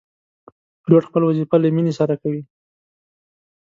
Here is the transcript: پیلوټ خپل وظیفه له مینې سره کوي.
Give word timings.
پیلوټ 0.83 1.03
خپل 1.09 1.21
وظیفه 1.25 1.55
له 1.59 1.67
مینې 1.75 1.93
سره 1.99 2.15
کوي. 2.21 2.41